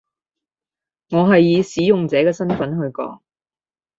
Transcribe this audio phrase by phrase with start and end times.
[1.11, 3.21] 我係以使用者嘅身分去講